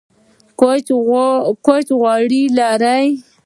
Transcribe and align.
کوچ 1.65 1.87
غوړ 2.01 2.19
لري 2.57 2.99